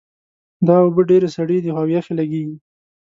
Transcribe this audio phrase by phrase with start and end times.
[0.67, 2.57] دا اوبه ډېرې سړې دي او یخې لګیږي